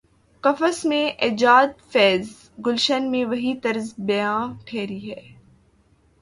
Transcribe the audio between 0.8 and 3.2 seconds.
میں ایجادفیض، گلشن